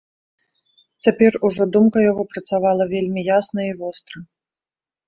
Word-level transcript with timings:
Цяпер 1.05 1.37
ужо 1.49 1.63
думка 1.75 1.97
яго 2.11 2.23
працавала 2.33 2.83
вельмі 2.95 3.21
ясна 3.37 3.61
і 3.71 3.81
востра. 3.85 4.17